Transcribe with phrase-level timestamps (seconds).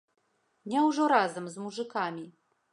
[0.73, 2.27] Няўжо разам з мужыкамі?